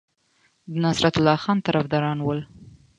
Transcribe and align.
د 0.71 0.73
نصرالله 0.83 1.35
خان 1.43 1.57
طرفداران 1.67 2.17
ول. 2.21 2.39